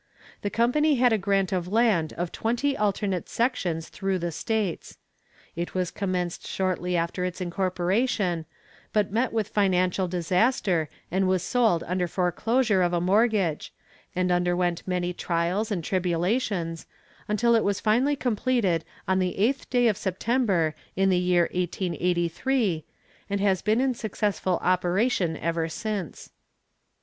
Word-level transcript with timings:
The 0.41 0.49
company 0.49 0.95
had 0.95 1.13
a 1.13 1.17
grant 1.19 1.51
of 1.51 1.67
land 1.67 2.11
of 2.13 2.31
twenty 2.31 2.75
alternate 2.75 3.29
sections 3.29 3.87
through 3.89 4.17
the 4.17 4.31
states. 4.31 4.97
It 5.55 5.75
was 5.75 5.91
commenced 5.91 6.47
shortly 6.47 6.97
after 6.97 7.23
its 7.23 7.39
incorporation, 7.39 8.47
but 8.93 9.11
met 9.11 9.31
with 9.31 9.49
financial 9.49 10.07
disaster, 10.07 10.89
and 11.11 11.27
was 11.27 11.43
sold 11.43 11.83
under 11.85 12.07
foreclosure 12.07 12.81
of 12.81 12.93
a 12.93 12.99
mortgage, 12.99 13.71
and 14.15 14.31
underwent 14.31 14.81
many 14.87 15.13
trials 15.13 15.69
and 15.71 15.83
tribulations, 15.83 16.87
until 17.27 17.53
it 17.53 17.63
was 17.63 17.79
finally 17.79 18.15
completed 18.15 18.83
on 19.07 19.19
the 19.19 19.37
eighth 19.37 19.69
day 19.69 19.87
of 19.87 19.97
September, 19.97 20.73
in 20.95 21.11
the 21.11 21.19
year 21.19 21.43
1883, 21.53 22.83
and 23.29 23.39
has 23.39 23.61
been 23.61 23.79
in 23.79 23.93
successful 23.93 24.57
operation 24.63 25.37
ever 25.37 25.69
since. 25.69 26.31